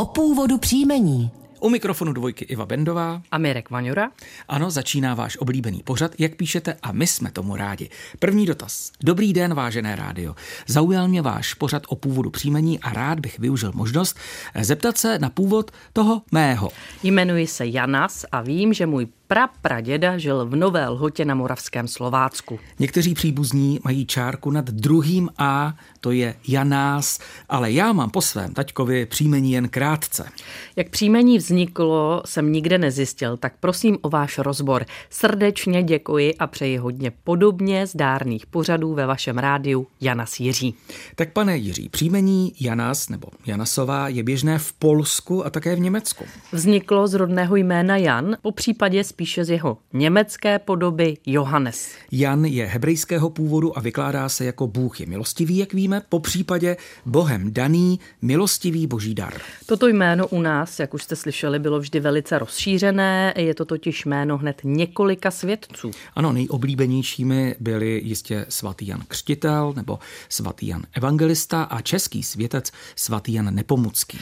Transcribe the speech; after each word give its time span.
o 0.00 0.04
původu 0.04 0.58
příjmení. 0.58 1.30
U 1.60 1.68
mikrofonu 1.68 2.12
dvojky 2.12 2.44
Iva 2.44 2.66
Bendová. 2.66 3.22
A 3.30 3.38
Mirek 3.38 3.70
Vaňura. 3.70 4.10
Ano, 4.48 4.70
začíná 4.70 5.14
váš 5.14 5.36
oblíbený 5.36 5.82
pořad, 5.82 6.12
jak 6.18 6.34
píšete, 6.34 6.76
a 6.82 6.92
my 6.92 7.06
jsme 7.06 7.30
tomu 7.30 7.56
rádi. 7.56 7.90
První 8.18 8.46
dotaz. 8.46 8.92
Dobrý 9.04 9.32
den, 9.32 9.54
vážené 9.54 9.96
rádio. 9.96 10.34
Zaujal 10.66 11.08
mě 11.08 11.22
váš 11.22 11.54
pořad 11.54 11.82
o 11.88 11.96
původu 11.96 12.30
příjmení 12.30 12.80
a 12.80 12.92
rád 12.92 13.20
bych 13.20 13.38
využil 13.38 13.72
možnost 13.74 14.18
zeptat 14.60 14.98
se 14.98 15.18
na 15.18 15.30
původ 15.30 15.70
toho 15.92 16.22
mého. 16.32 16.70
Jmenuji 17.02 17.46
se 17.46 17.66
Janas 17.66 18.24
a 18.32 18.40
vím, 18.42 18.72
že 18.72 18.86
můj 18.86 19.08
prapraděda 19.30 20.18
žil 20.18 20.46
v 20.46 20.56
Nové 20.56 20.88
Lhotě 20.88 21.24
na 21.24 21.34
Moravském 21.34 21.88
Slovácku. 21.88 22.58
Někteří 22.78 23.14
příbuzní 23.14 23.80
mají 23.84 24.06
čárku 24.06 24.50
nad 24.50 24.70
druhým 24.70 25.28
A, 25.38 25.74
to 26.00 26.10
je 26.10 26.34
Janás, 26.48 27.18
ale 27.48 27.72
já 27.72 27.92
mám 27.92 28.10
po 28.10 28.20
svém 28.22 28.54
taťkovi 28.54 29.06
příjmení 29.06 29.52
jen 29.52 29.68
krátce. 29.68 30.28
Jak 30.76 30.88
příjmení 30.88 31.38
vzniklo, 31.38 32.22
jsem 32.26 32.52
nikde 32.52 32.78
nezjistil, 32.78 33.36
tak 33.36 33.52
prosím 33.60 33.98
o 34.02 34.08
váš 34.08 34.38
rozbor. 34.38 34.84
Srdečně 35.10 35.82
děkuji 35.82 36.34
a 36.34 36.46
přeji 36.46 36.76
hodně 36.76 37.12
podobně 37.24 37.86
zdárných 37.86 38.46
pořadů 38.46 38.94
ve 38.94 39.06
vašem 39.06 39.38
rádiu 39.38 39.86
Janas 40.00 40.40
Jiří. 40.40 40.74
Tak 41.14 41.32
pane 41.32 41.56
Jiří, 41.56 41.88
příjmení 41.88 42.52
Janas 42.60 43.08
nebo 43.08 43.28
Janasová 43.46 44.08
je 44.08 44.22
běžné 44.22 44.58
v 44.58 44.72
Polsku 44.72 45.46
a 45.46 45.50
také 45.50 45.76
v 45.76 45.80
Německu. 45.80 46.24
Vzniklo 46.52 47.08
z 47.08 47.14
rodného 47.14 47.56
jména 47.56 47.96
Jan, 47.96 48.36
po 48.42 48.52
případě 48.52 49.04
spíše 49.20 49.44
z 49.44 49.50
jeho 49.50 49.78
německé 49.92 50.58
podoby 50.58 51.16
Johannes. 51.26 51.94
Jan 52.12 52.44
je 52.44 52.66
hebrejského 52.66 53.30
původu 53.30 53.78
a 53.78 53.80
vykládá 53.80 54.28
se 54.28 54.44
jako 54.44 54.66
Bůh 54.66 55.00
je 55.00 55.06
milostivý, 55.06 55.56
jak 55.56 55.74
víme, 55.74 56.02
po 56.08 56.20
případě 56.20 56.76
Bohem 57.06 57.52
daný 57.52 58.00
milostivý 58.22 58.86
boží 58.86 59.14
dar. 59.14 59.34
Toto 59.66 59.88
jméno 59.88 60.28
u 60.28 60.40
nás, 60.40 60.80
jak 60.80 60.94
už 60.94 61.02
jste 61.02 61.16
slyšeli, 61.16 61.58
bylo 61.58 61.80
vždy 61.80 62.00
velice 62.00 62.38
rozšířené, 62.38 63.34
je 63.36 63.54
to 63.54 63.64
totiž 63.64 64.04
jméno 64.04 64.38
hned 64.38 64.60
několika 64.64 65.30
svědců. 65.30 65.90
Ano, 66.14 66.32
nejoblíbenějšími 66.32 67.54
byli 67.60 68.00
jistě 68.04 68.46
svatý 68.48 68.86
Jan 68.86 69.02
Křtitel 69.08 69.72
nebo 69.76 69.98
svatý 70.28 70.66
Jan 70.66 70.82
Evangelista 70.92 71.62
a 71.62 71.80
český 71.80 72.22
světec 72.22 72.72
svatý 72.96 73.32
Jan 73.32 73.54
Nepomucký. 73.54 74.18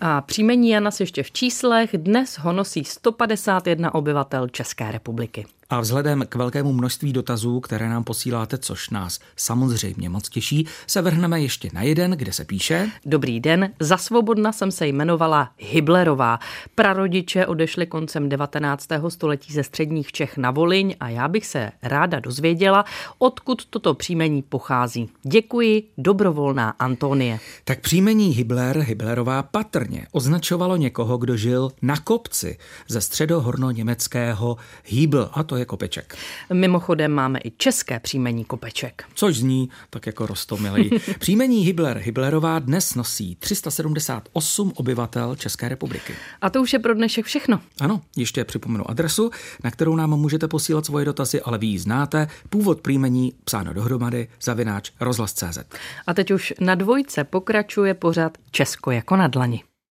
A 0.00 0.20
příjmení 0.20 0.70
Janas 0.70 1.00
ještě 1.00 1.22
v 1.22 1.30
číslech, 1.30 1.90
dnes 1.96 2.38
ho 2.38 2.52
nosí 2.52 2.84
151 2.84 3.94
obyvatel 3.94 4.48
České 4.48 4.92
republiky. 4.92 5.46
A 5.70 5.80
vzhledem 5.80 6.24
k 6.28 6.34
velkému 6.34 6.72
množství 6.72 7.12
dotazů, 7.12 7.60
které 7.60 7.88
nám 7.88 8.04
posíláte, 8.04 8.58
což 8.58 8.90
nás 8.90 9.18
samozřejmě 9.36 10.08
moc 10.08 10.28
těší, 10.28 10.66
se 10.86 11.02
vrhneme 11.02 11.40
ještě 11.40 11.70
na 11.72 11.82
jeden, 11.82 12.10
kde 12.10 12.32
se 12.32 12.44
píše. 12.44 12.90
Dobrý 13.06 13.40
den, 13.40 13.72
za 13.80 13.96
svobodna 13.96 14.52
jsem 14.52 14.70
se 14.70 14.86
jmenovala 14.86 15.50
Hiblerová. 15.58 16.38
Prarodiče 16.74 17.46
odešli 17.46 17.86
koncem 17.86 18.28
19. 18.28 18.88
století 19.08 19.52
ze 19.52 19.62
středních 19.62 20.12
Čech 20.12 20.36
na 20.36 20.50
Voliň 20.50 20.94
a 21.00 21.08
já 21.08 21.28
bych 21.28 21.46
se 21.46 21.70
ráda 21.82 22.20
dozvěděla, 22.20 22.84
odkud 23.18 23.64
toto 23.64 23.94
příjmení 23.94 24.42
pochází. 24.42 25.08
Děkuji, 25.22 25.82
dobrovolná 25.98 26.70
Antonie. 26.70 27.38
Tak 27.64 27.80
příjmení 27.80 28.28
Hibler, 28.28 28.78
Hiblerová 28.78 29.42
patrně 29.42 30.06
označovalo 30.12 30.76
někoho, 30.76 31.18
kdo 31.18 31.36
žil 31.36 31.72
na 31.82 31.96
kopci 31.96 32.58
ze 32.88 33.00
středohorno-německého 33.00 34.56
Hibl, 34.84 35.30
a 35.32 35.42
to 35.42 35.59
je 35.60 35.64
Kopeček. 35.64 36.16
Mimochodem 36.52 37.12
máme 37.12 37.38
i 37.44 37.52
české 37.56 38.00
příjmení 38.00 38.44
Kopeček. 38.44 39.04
Což 39.14 39.36
zní 39.36 39.70
tak 39.90 40.06
jako 40.06 40.26
rostomilý. 40.26 40.90
příjmení 41.18 41.64
Hibler 41.64 41.98
Hiblerová 41.98 42.58
dnes 42.58 42.94
nosí 42.94 43.36
378 43.36 44.72
obyvatel 44.76 45.36
České 45.36 45.68
republiky. 45.68 46.14
A 46.40 46.50
to 46.50 46.62
už 46.62 46.72
je 46.72 46.78
pro 46.78 46.94
dnešek 46.94 47.24
všechno. 47.26 47.60
Ano, 47.80 48.00
ještě 48.16 48.44
připomenu 48.44 48.90
adresu, 48.90 49.30
na 49.64 49.70
kterou 49.70 49.96
nám 49.96 50.10
můžete 50.10 50.48
posílat 50.48 50.86
svoje 50.86 51.04
dotazy, 51.04 51.40
ale 51.40 51.58
vy 51.58 51.66
ji 51.66 51.78
znáte. 51.78 52.28
Původ 52.50 52.80
příjmení 52.80 53.32
psáno 53.44 53.72
dohromady 53.72 54.28
zavináč 54.42 54.90
rozhlas.cz. 55.00 55.58
A 56.06 56.14
teď 56.14 56.30
už 56.30 56.54
na 56.60 56.74
dvojce 56.74 57.24
pokračuje 57.24 57.94
pořad 57.94 58.38
Česko 58.50 58.90
jako 58.90 59.16
na 59.16 59.28
dlani. 59.28 59.62